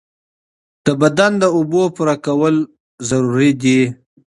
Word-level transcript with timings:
د 0.85 0.87
بدن 1.01 1.31
د 1.41 1.43
اوبو 1.55 1.81
پوره 1.95 2.15
کول 2.25 2.55
اړین 3.17 3.53
دي. 3.63 3.79